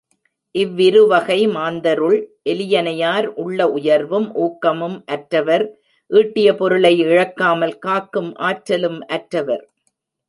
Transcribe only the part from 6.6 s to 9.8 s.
பொருளை இழக்காமல் காக்கும் ஆற்றலும் அற்றவர்.